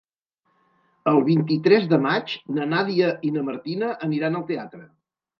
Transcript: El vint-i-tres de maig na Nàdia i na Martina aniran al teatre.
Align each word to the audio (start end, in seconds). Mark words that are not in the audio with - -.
El 1.09 1.19
vint-i-tres 1.25 1.83
de 1.91 1.99
maig 2.05 2.33
na 2.55 2.65
Nàdia 2.71 3.09
i 3.29 3.31
na 3.35 3.43
Martina 3.49 3.91
aniran 4.07 4.39
al 4.41 4.47
teatre. 4.49 4.81